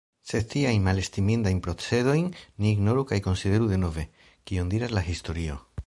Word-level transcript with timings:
Sed 0.29 0.45
tiajn 0.53 0.85
malestimindajn 0.87 1.59
procedojn 1.67 2.31
ni 2.65 2.73
ignoru 2.77 3.07
kaj 3.13 3.23
konsideru 3.29 3.71
denove, 3.75 4.11
kion 4.51 4.75
diras 4.77 4.97
la 5.01 5.11
historio. 5.13 5.63